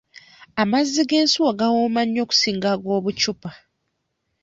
[0.61, 3.49] Amazzi g'ensuwa gawooma nnyo okusinga ag'obucupa.